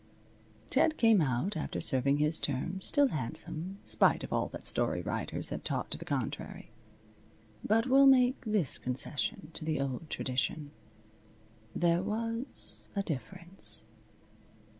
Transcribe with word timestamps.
Ted 0.71 0.97
came 0.97 1.21
out 1.21 1.55
after 1.55 1.79
serving 1.79 2.17
his 2.17 2.39
term, 2.39 2.81
still 2.81 3.09
handsome, 3.09 3.77
spite 3.83 4.23
of 4.23 4.33
all 4.33 4.47
that 4.47 4.65
story 4.65 4.99
writers 5.03 5.51
may 5.51 5.55
have 5.57 5.63
taught 5.63 5.91
to 5.91 5.97
the 5.99 6.05
contrary. 6.05 6.71
But 7.63 7.85
we'll 7.85 8.07
make 8.07 8.43
this 8.43 8.79
concession 8.79 9.51
to 9.53 9.63
the 9.63 9.79
old 9.79 10.09
tradition. 10.09 10.71
There 11.75 12.01
was 12.01 12.89
a 12.95 13.03
difference. 13.03 13.85